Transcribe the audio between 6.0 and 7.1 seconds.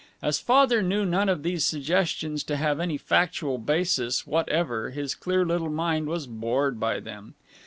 was bored by